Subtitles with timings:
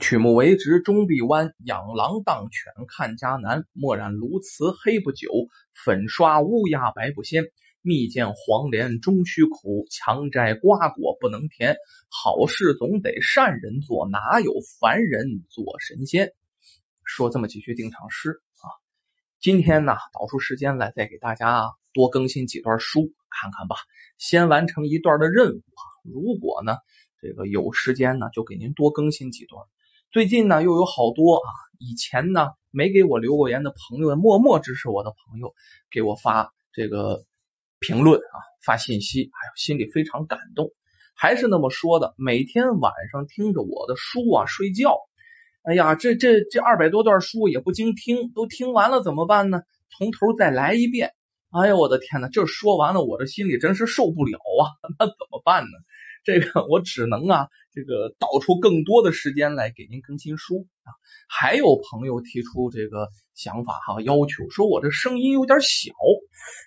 [0.00, 3.64] 曲目为直终必弯，养狼当犬看家难。
[3.72, 5.28] 墨染鸬鹚黑不久，
[5.74, 7.44] 粉刷乌鸦白不鲜。
[7.82, 11.76] 蜜饯黄连终须苦，强摘瓜果不能甜。
[12.08, 16.32] 好事总得善人做，哪有凡人做神仙？
[17.04, 18.70] 说这么几句定场诗啊。
[19.40, 23.76] 今天呢，导出时间来，再给大家多更新几段书看看吧。
[24.16, 25.82] 先完成一段的任务啊。
[26.04, 26.76] 如果呢，
[27.20, 29.66] 这个有时间呢，就给您多更新几段。
[30.18, 35.54] 最近呢，又有好多啊，以前呢没给我留过言的朋友，默默支持我的朋友，
[35.92, 37.24] 给我发这个
[37.78, 40.72] 评论啊，发信息，哎呦，心里非常感动。
[41.14, 44.98] 还是那么说的，每天晚上听着我的书啊睡觉，
[45.62, 49.62] 哎呀，这这这二百多段书也不经听，都听完了怎么办呢？
[49.96, 51.12] 从头再来一遍。
[51.50, 55.70] 哎呦，我的天呐，这说完了，我的心里真是受不了啊， 那怎么办呢？
[56.28, 60.92] 这个我只能啊，这个倒出更多的时间来给您更新书啊。
[61.26, 65.90] 还有朋友提出这个想法哈，要求说我这声音有点小。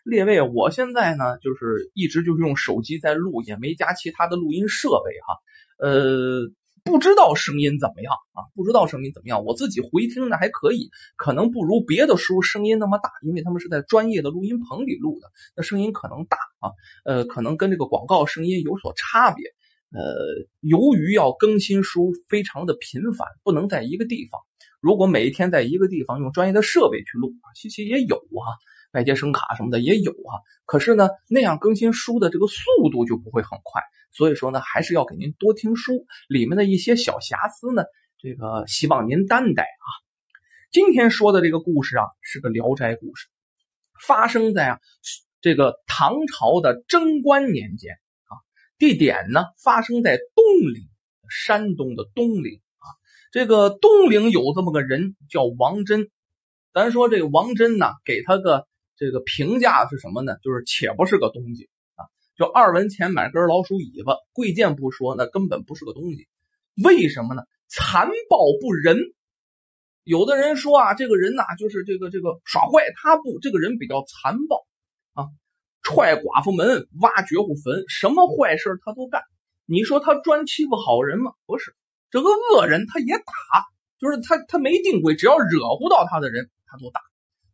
[0.03, 5.37] 列位，我现在呢就是一直就是用手机在录，也没加其他的录音设备哈。
[5.77, 6.49] 呃，
[6.83, 8.49] 不知道声音怎么样啊？
[8.55, 9.45] 不知道声音怎么样？
[9.45, 16.71] 我自己回听呢还可以，可能不如别的书声音那么大，因为他们是在专业的录音棚里录的，那声音可能大啊。
[17.05, 19.45] 呃，可能跟这个广告声音有所差别。
[19.91, 20.01] 呃，
[20.61, 24.41] 由于要更新书非常的频繁，不能在一个地方。
[24.79, 28.57] 如果每一天在一个地方用专业的设备去录，其实也有啊，
[28.93, 30.41] 外接声卡什么的也有啊。
[30.65, 33.83] 可是呢，那样更新书的这个速度就不会很快。
[34.11, 37.83] 所以说呢，还是要给您多听书，里面的一些小瑕疵呢，
[38.19, 39.87] 这个希望您担待啊。
[40.71, 43.27] 今天说的这个故事啊，是个聊斋故事，
[43.99, 44.79] 发生在啊
[45.41, 47.95] 这个唐朝的贞观年间
[48.25, 48.35] 啊。
[48.77, 50.87] 地点呢，发生在东陵，
[51.29, 52.87] 山东的东陵啊。
[53.31, 56.09] 这个东陵有这么个人叫王真，
[56.73, 58.67] 咱说这个王真呢，给他个
[58.97, 60.35] 这个评价是什么呢？
[60.43, 61.69] 就是且不是个东西，
[62.41, 66.27] 就二文钱买根老鼠尾巴，贵贱不说，那根本不是个东西。
[66.83, 67.43] 为什么呢？
[67.67, 68.97] 残暴不仁。
[70.03, 74.65] 有的人说啊，这个人呐，就是这个这个耍坏，他不，这个人比较残暴
[75.13, 75.29] 啊。
[75.83, 79.21] 踹寡妇门，挖绝户坟，什么坏事他都干。
[79.67, 81.33] 你说他专欺负好人吗？
[81.45, 81.75] 不是，
[82.09, 83.23] 这个恶人他也打，
[83.99, 87.01] 就是他他没定规，只要惹不到他的人，他都打。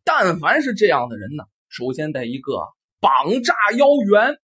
[0.06, 2.70] 但凡是这样的人呢，首先得一个
[3.02, 4.40] 绑炸腰圆，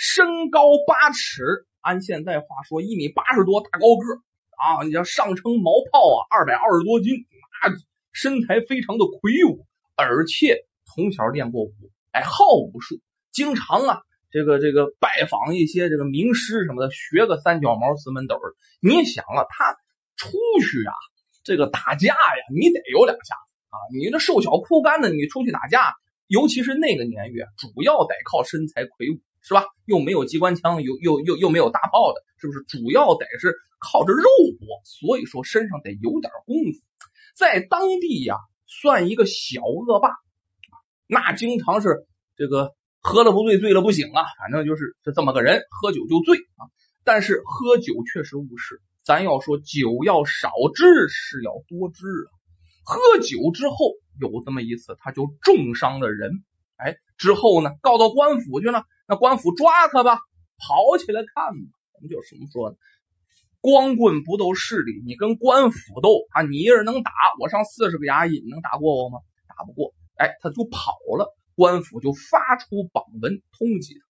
[0.00, 4.22] 身高八尺，按现在话说一米八十多大高个
[4.56, 7.26] 啊，你要上称毛炮啊，二百二十多斤，
[7.60, 7.76] 那
[8.10, 9.66] 身材非常的魁梧，
[9.96, 11.74] 而且从小练过武。
[12.12, 12.98] 哎，好武术，
[13.30, 14.00] 经常啊，
[14.30, 18.40] 这个这个拜访一些这个名师什么的，学个三脚猫四门斗。
[18.80, 19.76] 你想啊，他
[20.16, 20.30] 出
[20.62, 20.94] 去啊，
[21.44, 23.76] 这个打架呀，你得有两下子啊。
[23.92, 25.94] 你这瘦小枯干的，你出去打架，
[26.26, 29.64] 尤其是那个年月，主要得靠身材魁梧，是吧？
[29.86, 32.62] 又没有机关枪，又又又又没有大炮的，是不是？
[32.68, 34.22] 主要得是靠着肉
[34.58, 36.80] 搏，所以说身上得有点功夫，
[37.34, 38.36] 在当地呀，
[38.66, 40.10] 算一个小恶霸。
[41.06, 42.06] 那经常是
[42.36, 46.68] 这个喝了不醉，醉了不醒啊，反正就是是这么个人，喝酒就醉啊。
[47.02, 52.30] 但是喝酒确实误事，咱要说酒要少知，是要多知啊。
[52.84, 53.76] 喝酒之后
[54.20, 56.44] 有这么一次，他就重伤了人，
[56.76, 60.20] 哎，之后呢告到官府去了，那官府抓他吧，
[60.56, 61.66] 跑起来看吧。
[61.92, 62.76] 咱们就什么说呢？
[63.60, 67.10] 光棍不斗势力，你跟官府斗啊，你一人能打
[67.40, 69.18] 我上四十个衙役，你能打过我吗？
[69.48, 69.92] 打不过。
[70.14, 74.06] 哎，他就跑了，官府就发出榜文通缉他。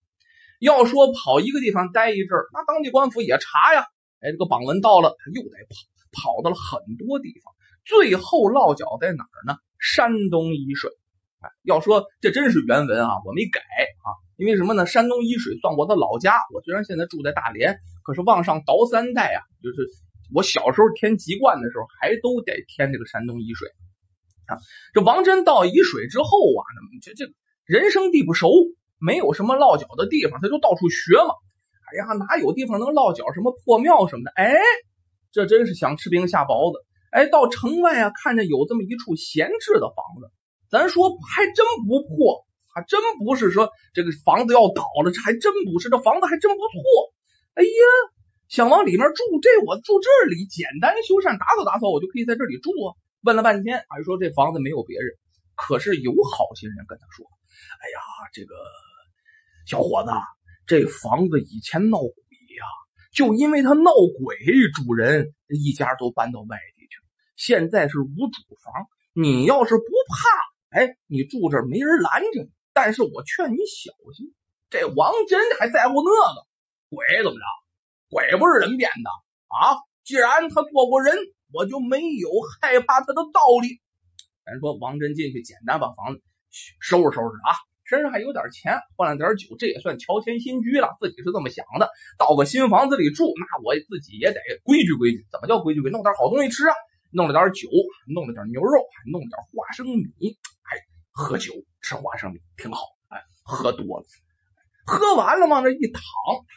[0.61, 3.87] 要说跑一个地方待一阵儿，那当地官府也查呀。
[4.21, 7.55] 哎，这个榜文到了，他又得跑，跑到了很多地方，
[7.87, 9.57] 最后落脚在哪儿呢？
[9.79, 10.91] 山东沂水。
[11.41, 14.09] 哎，要说这真是原文啊，我没改啊，
[14.41, 14.87] 因为什么呢？
[14.87, 16.33] 山东沂水算我的老家。
[16.55, 19.87] 我虽然现在住在大连，可是往上倒三代啊，就是
[20.33, 23.69] 我小时候填籍贯的时候，还都得填这个山东沂水
[24.47, 24.57] 啊。
[24.95, 26.65] 这王真到沂水之后啊，
[27.03, 27.31] 这这
[27.67, 28.51] 人生地不熟，
[28.99, 31.37] 没有什么落脚的地方，他就到处学嘛。
[31.93, 33.35] 哎呀，哪有地方能落脚？
[33.35, 34.33] 什么破庙什么的？
[34.35, 34.57] 哎，
[35.33, 36.83] 这真是想吃冰下雹子。
[37.11, 40.33] 哎，到城外啊，看见有这么一处闲置的房子，
[40.71, 46.81] 咱说还真不破，还真不是说这个房子要倒了，这还真不是，这房子还真不错。
[47.55, 47.71] 哎呀，
[48.49, 52.95] 想往里面住，这我住这里简单修缮打扫打扫，我就可以在这里住啊。
[53.23, 55.13] 问了半天，还说这房子没有别人，
[55.55, 57.27] 可是有好心人跟他说
[57.83, 58.01] ：“哎呀，
[58.33, 58.55] 这个
[59.67, 60.11] 小伙子，
[60.67, 62.65] 这房子以前闹鬼呀，
[63.13, 64.37] 就因为他闹鬼，
[64.73, 67.05] 主人一家都搬到外地去了。
[67.37, 72.51] 现在是无主房，你要是不怕，哎，你住这没人拦着你。
[72.73, 74.35] 但是我劝你小心，
[74.71, 76.47] 这王真还在乎那个
[76.91, 77.45] 鬼怎么着？
[78.11, 79.11] 鬼不是人变的
[79.47, 79.79] 啊！
[80.03, 81.15] 既然他做过人，
[81.53, 82.29] 我就没有
[82.61, 83.79] 害怕他的道理。
[84.45, 86.23] 咱说王真进去，简单把房子
[86.81, 90.97] 收拾收拾啊，身上还有点钱，换了点酒，这也算乔迁新居了。
[90.99, 95.25] 自己是这么想的，到个新房子里住，那我自己也得规矩规矩。
[95.31, 95.93] 怎么叫规矩规？
[95.93, 96.75] 弄点好东西吃啊，
[97.13, 97.69] 弄了点酒，
[98.13, 100.35] 弄了点牛肉，还弄点花生米，
[100.67, 100.83] 哎，
[101.21, 101.53] 喝酒
[101.83, 102.81] 吃花生米挺好。
[103.09, 104.07] 哎，喝多了，
[104.87, 106.03] 喝完了往那一躺，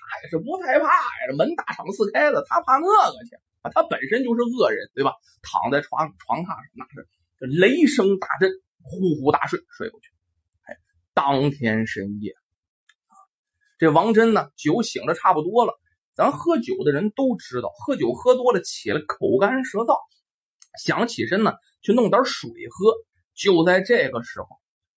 [0.09, 1.27] 他也是不害怕呀。
[1.29, 3.69] 这门大敞四开了，他怕那个去啊？
[3.71, 5.15] 他本身就是恶人，对吧？
[5.41, 7.07] 躺在床床榻上，那是。
[7.39, 8.51] 雷声大震，
[8.83, 10.07] 呼呼大睡，睡过去。
[10.61, 10.77] 哎，
[11.13, 12.35] 当天深夜，
[13.77, 15.77] 这王真呢，酒醒的差不多了。
[16.15, 19.97] 咱喝酒的人都知道，喝酒喝多了起来口干舌燥，
[20.81, 22.93] 想起身呢去弄点水喝。
[23.33, 24.47] 就在这个时候，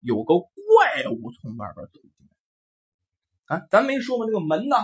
[0.01, 2.11] 有个怪物从外边走进
[3.49, 3.57] 来。
[3.57, 4.77] 啊，咱没说过这个门呢，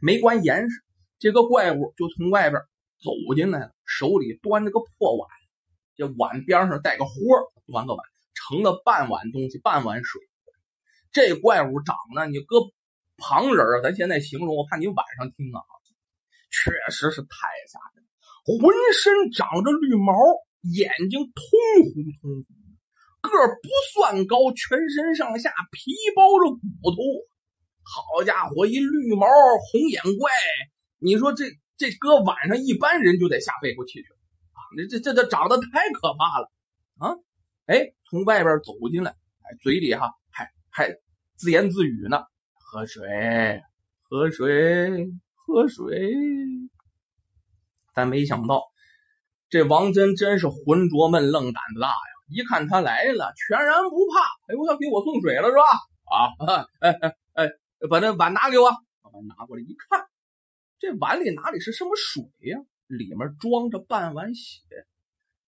[0.00, 0.82] 没关严实，
[1.18, 2.62] 这个怪物就从外边
[2.98, 5.28] 走进来了，手里端着个破碗。
[5.94, 7.12] 这碗边上带个豁，
[7.66, 10.20] 端个碗盛了半碗东西，半碗水。
[11.12, 12.56] 这怪物长得，你搁
[13.18, 15.60] 旁人啊，咱现在形容，我怕你晚上听啊，
[16.50, 17.28] 确实是太
[17.68, 18.06] 吓人。
[18.44, 20.14] 浑身长着绿毛，
[20.62, 21.42] 眼睛通
[21.84, 22.44] 红通红，
[23.20, 26.96] 个不算高，全身上下皮包着骨头。
[27.84, 30.30] 好家伙，一绿毛红眼怪，
[30.98, 34.16] 你说这这搁晚上，一般人就得吓背过气去了。
[34.76, 36.50] 这这这这长得太可怕了
[36.96, 37.16] 啊！
[37.66, 40.96] 哎，从外边走进来，哎，嘴里哈还还
[41.36, 42.24] 自言自语呢，
[42.54, 43.62] 喝水，
[44.08, 46.14] 喝水，喝水。
[47.92, 48.71] 但没想到，
[49.52, 51.94] 这王真真是浑浊闷愣胆子大呀！
[52.30, 54.20] 一看他来了，全然不怕。
[54.48, 55.62] 哎呦，要给我送水了是吧？
[56.08, 57.50] 啊， 哎哎哎，
[57.90, 60.06] 把那碗拿给我，把碗拿过来一看，
[60.80, 62.60] 这碗里哪里是什么水呀？
[62.86, 64.62] 里面装着半碗血，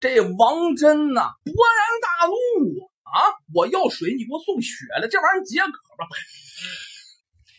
[0.01, 3.41] 这王真呐勃然大怒啊！
[3.55, 6.07] 我要水，你给我送血来，这玩意儿解渴吧？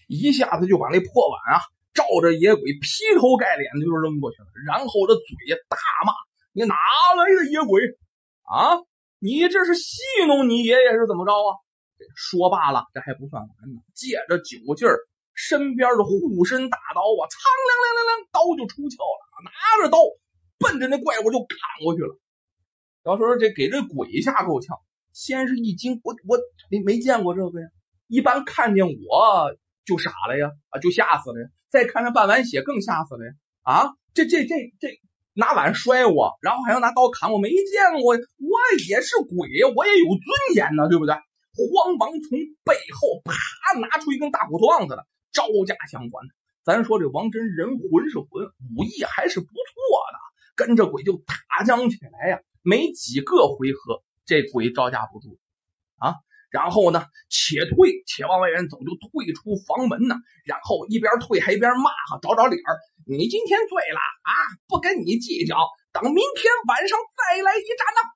[0.07, 1.62] 一下子就把那破碗啊
[1.95, 5.25] 照着野鬼劈头盖脸的就扔过去了，然后这嘴
[5.69, 6.13] 大骂
[6.56, 6.74] ：“你哪
[7.18, 7.84] 来的野鬼
[8.48, 8.80] 啊？
[9.19, 11.60] 你这是戏弄你爷爷是怎么着啊？”
[12.16, 15.00] 说罢了，这还不算完呢，借着酒劲儿。
[15.34, 19.19] 身边的护身大刀啊，苍凉凉凉凉，刀就出鞘了。
[19.44, 20.00] 拿着刀
[20.57, 22.18] 奔着那怪物就砍过去了。
[23.04, 24.78] 要说这给这鬼吓够呛，
[25.12, 26.40] 先是一惊，我我
[26.72, 27.68] 没没见过这个呀，
[28.08, 31.50] 一般看见我就傻了呀，啊就吓死了呀。
[31.69, 33.31] 再看那半碗血更吓死了呀，
[33.62, 35.01] 啊这这这这
[35.36, 38.56] 拿碗摔我，然后还要拿刀砍我，没见过，我
[38.90, 41.14] 也是鬼，我也有尊严呢，对不对？
[41.14, 45.04] 慌忙从背后啪拿出一根大骨头棒子来。
[45.36, 46.34] 招架相关的，
[46.64, 48.48] 咱说这王真人魂是魂，
[48.78, 50.18] 武艺还是不错的，
[50.56, 55.38] 跟着鬼就打将起来呀，没几个回合，这鬼招架不住
[55.98, 56.16] 啊。
[56.51, 60.15] 然后呢，且退且往外边走，就退出房门呢。
[60.45, 62.80] 然后一边退还一边骂哈，找找理儿。
[63.06, 64.31] 你今天醉了啊，
[64.68, 65.56] 不跟你计较，
[65.92, 68.10] 等明天晚上再来一战呢。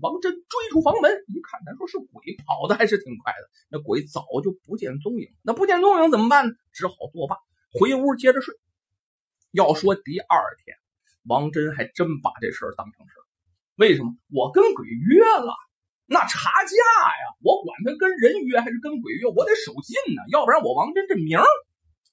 [0.00, 3.48] 王真追出房门，一看，咱说是鬼，跑的还是挺快的。
[3.68, 6.52] 那鬼早就不见踪影，那不见踪影怎么办呢？
[6.72, 7.36] 只好作罢，
[7.72, 8.54] 回屋接着睡。
[9.50, 10.76] 要说第二天，
[11.24, 13.24] 王真还真把这事儿当成事儿。
[13.76, 14.14] 为什么？
[14.30, 15.54] 我跟鬼约了，
[16.10, 21.38] 那查价呀，我管他跟人约还是跟鬼约，我得守信呢，要不然我王真这名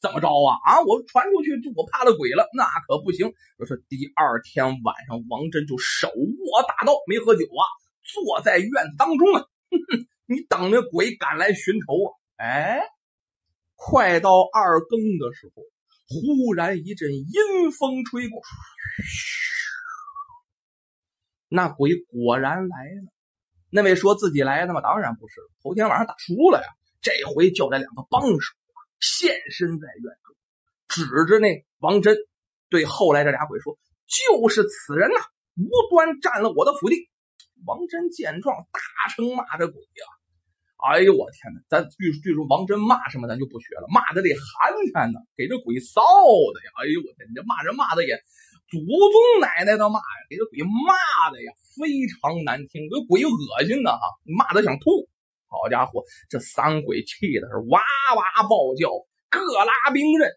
[0.01, 0.59] 怎么着啊？
[0.65, 3.33] 啊，我传出去，就我怕了鬼了，那可不行。
[3.65, 7.63] 说第二天晚上，王真就手握大刀，没喝酒啊，
[8.03, 12.11] 坐在院子当中啊，哼哼，你等那鬼赶来寻仇啊！
[12.35, 12.81] 哎，
[13.75, 15.63] 快到二更的时候，
[16.09, 18.41] 忽然一阵阴风吹过，
[21.47, 23.14] 那鬼果然来了。
[23.75, 24.79] 那位说自己来的吗？
[24.79, 26.67] 当然不是，头天晚上打输了呀，
[27.01, 28.53] 这回叫来两个帮手。
[29.01, 30.33] 现身在院中，
[30.87, 32.15] 指着那王真，
[32.69, 33.77] 对后来这俩鬼说
[34.07, 35.19] ：“就是此人呐，
[35.57, 37.09] 无端占了我的府地。”
[37.67, 40.03] 王真见状，大声骂这鬼呀！
[40.77, 41.59] 哎呦我天哪！
[41.67, 45.99] 咱据据说王真骂什么，咱就不学了，骂的这寒碜呢，给这鬼臊
[46.53, 46.71] 的呀！
[46.79, 48.23] 哎呦我天，你这骂人骂的也
[48.69, 55.07] 祖宗奶奶的骂呀，给这鬼骂的呀，非常难听，这鬼恶心的哈，骂的想吐。
[55.47, 57.79] 好家伙，这三鬼气的是哇
[58.15, 58.89] 哇暴叫，
[59.29, 60.31] 各拉兵刃。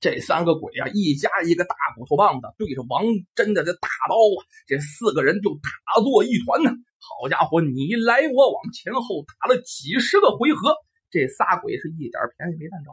[0.00, 6.70] 这三个鬼啊，一家一个大骨头棒子，对着王真的这大刀啊，这四个人就打作一团呢。
[6.98, 10.76] 好家伙，你来我往，前后打了几十个回合，
[11.10, 12.90] 这仨鬼是一点便宜没占着，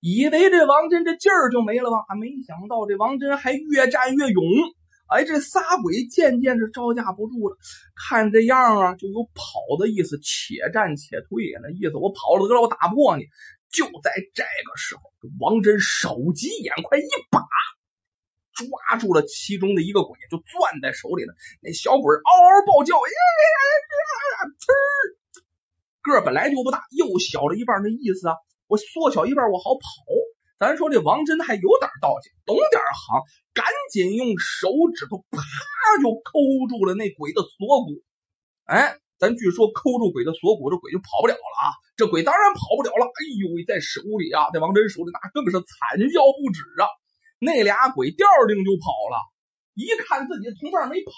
[0.00, 2.14] 以为这王真这劲儿就没了吧？
[2.14, 4.42] 没想到这王真还越战越勇。
[5.08, 7.56] 哎，这仨鬼渐渐是招架不住了，
[7.96, 9.42] 看这样啊，就有跑
[9.78, 11.60] 的意思，且战且退呀。
[11.62, 13.24] 那意思我跑了得了，我打不过你。
[13.72, 15.02] 就在这个时候，
[15.40, 17.40] 王真手疾眼快，一把
[18.54, 21.34] 抓住了其中的一个鬼，就攥在手里了。
[21.60, 23.48] 那小鬼嗷嗷暴叫，呀呀
[24.44, 24.50] 呀！
[26.02, 28.36] 个本来就不大，又小了一半，那意思啊，
[28.68, 29.82] 我缩小一半，我好跑。
[30.58, 33.22] 咱说这王真还有点道行，懂点行，
[33.54, 35.42] 赶紧用手指头啪
[36.02, 38.02] 就抠住了那鬼的锁骨。
[38.64, 38.96] 哎。
[39.18, 41.74] 咱据说抠住鬼的锁骨，这鬼就跑不了了啊！
[41.96, 43.02] 这鬼当然跑不了了。
[43.02, 46.86] 哎呦喂，在手里啊，在王真手里那更是惨叫不止啊！
[47.40, 49.18] 那俩鬼调令就跑了，
[49.74, 51.10] 一看自己的同伴没跑，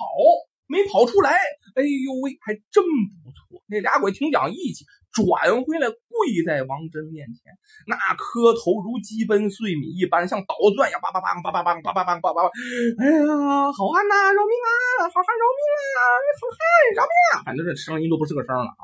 [0.65, 1.37] 没跑出来，
[1.77, 2.81] 哎呦喂，还真
[3.21, 3.61] 不错。
[3.69, 4.87] 那俩鬼挺讲义气。
[5.13, 12.51] 转回来，跪在王真面前，那磕头如鸡奔碎米一般，像捣钻呀，叭叭叭叭叭叭叭叭叭叭叭！
[12.99, 15.11] 哎呀，好汉呐，饶命啊！
[15.11, 15.61] 好汉饶命
[15.99, 15.99] 啊！
[16.39, 16.59] 好汉
[16.95, 17.43] 饶命啊！
[17.45, 18.83] 反正这声音都不是个声了啊。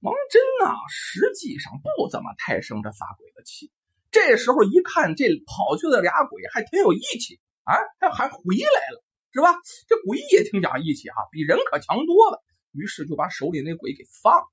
[0.00, 3.70] 王真啊，实际上不怎么太生这仨鬼的气。
[4.10, 9.60] 这时候一看，这跑去的俩鬼还挺有义气啊，还还回来了，是吧？
[9.86, 12.42] 这鬼也挺讲义气哈，比人可强多了。
[12.72, 14.46] 于是就把手里那鬼给放了。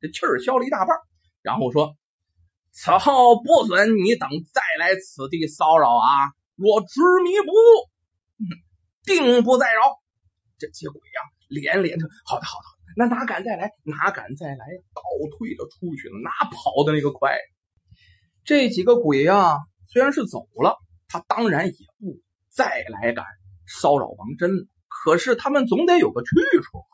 [0.00, 0.96] 这气儿消了一大半，
[1.42, 1.96] 然后说
[2.72, 6.32] ：“此后不准你等再来此地骚扰啊！
[6.54, 7.64] 若执迷不悟，
[9.04, 9.80] 定不再饶。”
[10.58, 12.64] 这些鬼呀，连连着：“好的，好的，
[12.96, 13.72] 那哪敢再来？
[13.82, 15.02] 哪敢再来？”倒
[15.36, 17.36] 退了出去了，哪跑的那个快？
[18.44, 19.58] 这几个鬼呀，
[19.88, 23.24] 虽然是走了，他当然也不再来敢
[23.66, 24.66] 骚扰王真了。
[24.88, 26.28] 可是他们总得有个去
[26.60, 26.84] 处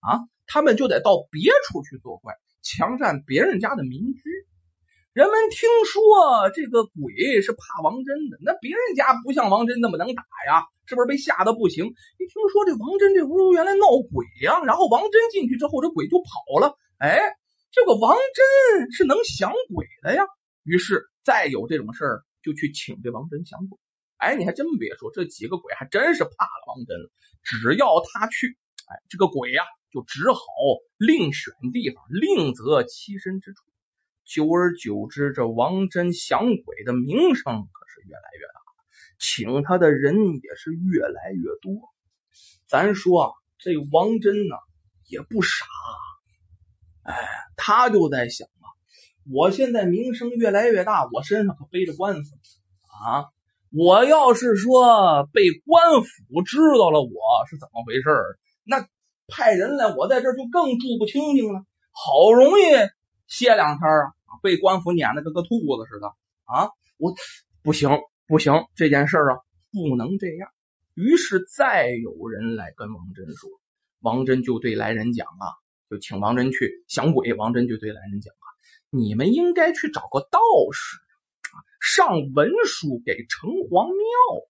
[0.00, 0.20] 啊！
[0.46, 4.22] 他们就得到别处去作怪，强占别人家的民居。
[5.12, 11.84] 人们听说这个鬼是怕王真的，那别人家不像王真那么能打呀，是不是被吓得不行？
[11.84, 16.76] 一听说这王真这屋原来闹鬼呀，然后王真进去之后，这鬼就跑了。
[16.98, 17.20] 哎，
[17.70, 20.26] 这个王真是能降鬼的呀。
[20.64, 23.78] 于是再有这种事儿，就去请这王真降鬼。
[24.16, 27.08] 哎，你还真别说，这几个鬼还真是怕了王真了。
[27.44, 28.58] 只要他去，
[28.88, 29.62] 哎，这个鬼呀。
[29.94, 30.40] 就只好
[30.96, 33.62] 另选地方，另择栖身之处。
[34.24, 38.60] 久而久之，这王真降鬼的名声可是越来越大，
[39.20, 41.94] 请他的人也是越来越多。
[42.66, 44.56] 咱说啊这王真呢
[45.06, 45.64] 也不傻，
[47.04, 47.14] 哎，
[47.56, 48.66] 他就在想啊，
[49.32, 52.34] 我现在名声越来越大，我身上可背着官司
[52.88, 53.30] 啊！
[53.70, 58.02] 我要是说被官府知道了我是怎么回事
[58.64, 58.88] 那。
[59.26, 61.64] 派人来，我在这就更住不清静了。
[61.92, 62.62] 好容易
[63.26, 66.08] 歇两天啊，被官府撵的跟个兔子似的
[66.44, 66.70] 啊！
[66.98, 67.14] 我
[67.62, 67.88] 不行
[68.26, 69.40] 不行，这件事啊
[69.72, 70.50] 不能这样。
[70.94, 73.50] 于是再有人来跟王真说，
[74.00, 75.46] 王真就对来人讲啊，
[75.88, 77.32] 就请王真去降鬼。
[77.34, 78.46] 王真就对来人讲啊，
[78.90, 80.38] 你们应该去找个道
[80.72, 80.98] 士
[81.54, 84.46] 啊，上文书给城隍庙，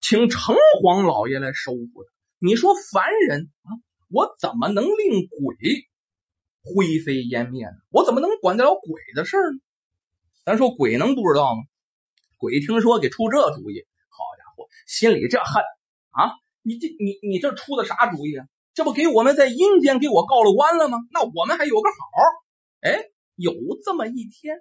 [0.00, 2.10] 请城隍老爷来收服他。
[2.38, 3.68] 你说凡人啊？
[4.12, 5.56] 我怎么能令鬼
[6.62, 7.72] 灰飞烟灭呢？
[7.90, 9.60] 我怎么能管得了鬼的事呢？
[10.44, 11.62] 咱说鬼能不知道吗？
[12.36, 15.62] 鬼听说给出这主意，好家伙，心里这恨
[16.10, 16.32] 啊！
[16.62, 18.46] 你这你你这出的啥主意啊？
[18.74, 20.98] 这不给我们在阴间给我告了官了吗？
[21.12, 21.96] 那我们还有个好。
[22.80, 23.04] 哎，
[23.36, 23.52] 有
[23.84, 24.56] 这么一天，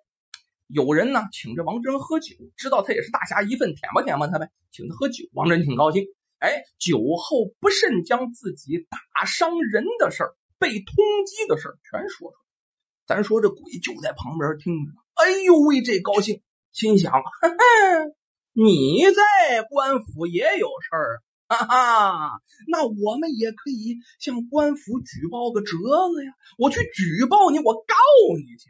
[0.68, 6.06] 有人呢请这王真喝酒，知道他也是大侠一份，舔吧舔吧他呗，请他喝酒，王真挺高兴。
[6.40, 12.42] 哎，酒后不慎将自己打伤人的事儿、被通缉的事儿全说出来。
[13.06, 16.42] 咱说这鬼就在旁边听着，哎呦喂，这高兴，
[16.72, 17.56] 心想：哈哈，
[18.54, 25.76] 你在官府也有事儿，哈哈，那我们也可以向官府举报个折
[26.14, 26.32] 子呀。
[26.58, 27.96] 我去举报你，我告
[28.38, 28.70] 你去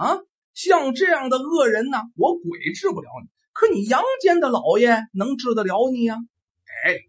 [0.00, 0.18] 啊！
[0.54, 6.16] 像这样的恶人呢，我鬼治不了你，可你阳间的老爷能治得了你呀？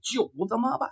[0.01, 0.89] 就这么办。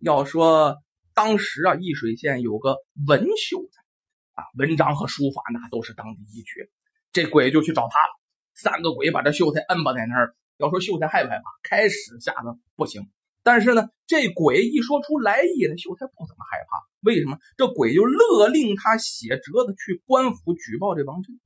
[0.00, 0.78] 要说
[1.14, 6.68] 当时啊，易水县有个文秀才啊，文章和书法那都是当地一绝。
[7.12, 8.12] 这鬼就去找他了，
[8.54, 10.34] 三个鬼把这秀才摁把在那儿。
[10.56, 11.42] 要说秀才害不害怕？
[11.62, 13.10] 开始吓得不行，
[13.42, 16.86] 但是呢，这鬼一说出来意来，秀才不怎么害怕。
[17.00, 17.38] 为什么？
[17.56, 21.40] 这鬼就勒令他写折子去官府举报这王真。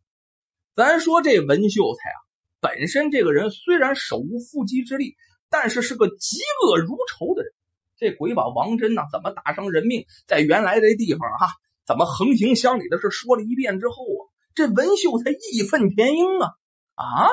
[0.74, 2.18] 咱说这文秀才啊，
[2.60, 5.16] 本身这个人虽然手无缚鸡之力，
[5.50, 7.52] 但是是个嫉恶如仇的人。
[7.96, 11.48] 这鬼把王真呐怎么打伤人命，在原来这地方哈，
[11.84, 14.22] 怎么横行乡里的事说了一遍之后啊，
[14.54, 16.52] 这文秀才义愤填膺啊
[16.94, 17.28] 啊！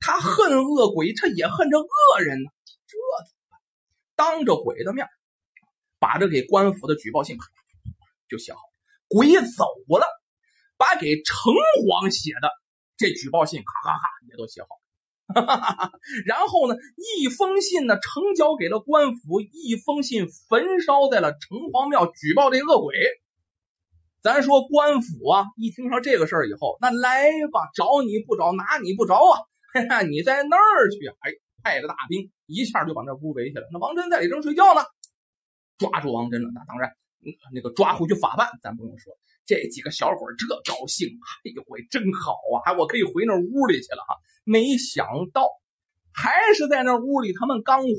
[0.00, 2.50] 他恨恶鬼，他也恨这恶人呢，
[2.86, 3.58] 这怎么？
[4.16, 5.06] 当着鬼的面，
[5.98, 7.38] 把这给官府的举报信
[8.28, 8.58] 就写好。
[9.06, 9.64] 鬼走
[9.98, 10.06] 了，
[10.76, 11.52] 把给城
[11.84, 12.50] 隍写的
[12.96, 14.68] 这举报信，咔咔咔也都写好。
[16.26, 22.94] 然后呢，一封信呢呈交给了官府，一封信焚烧在了城隍庙，举报这恶鬼。
[24.22, 29.40] 咱说官府啊，一听说这个事儿以后，那来吧，找你不找，拿你不着啊！
[30.08, 31.32] 你在那儿去，哎，
[31.62, 33.64] 派个大兵，一下就把那屋围起来。
[33.72, 34.82] 那王真在里正睡觉呢，
[35.78, 36.92] 抓住王真了，那当然。
[37.52, 39.12] 那个抓回去法办，咱不用说，
[39.50, 41.08] 这几个小伙这高兴，
[41.42, 42.78] 哎呦喂，真好啊！
[42.78, 44.14] 我可以回那屋里去了哈。
[44.44, 45.48] 没想到
[46.14, 47.90] 还是在那屋里，他们刚回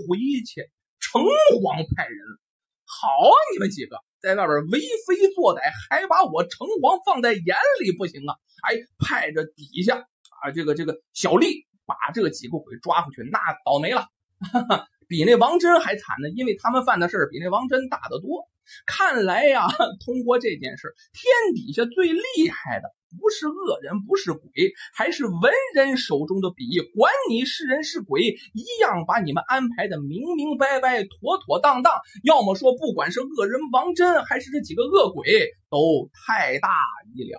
[0.48, 2.20] 去，城隍派人，
[2.86, 8.40] 好啊你们几个在外边为非作歹，还把我城隍放在眼里，不行啊！
[8.64, 10.08] 哎，派着底下
[10.42, 14.08] 啊，这个这个小吏把这几个鬼抓回去，那倒霉了。
[14.54, 14.88] 哈哈。
[15.10, 18.48] 比那王真还惨呢，因为他们犯的事比那王真大得多。
[18.86, 19.68] 看来呀，
[20.06, 24.50] 通过这件事，天底下最厉害的不是恶人，不是鬼，
[24.96, 26.80] 还是文人手中的笔。
[26.96, 28.22] 管你是人是鬼，
[28.54, 31.94] 一样把你们安排的明明白白、妥妥当当。
[32.24, 35.26] 要么说，不管是恶人王真，还是这几个恶鬼，
[35.70, 36.70] 都太大
[37.14, 37.38] 意了。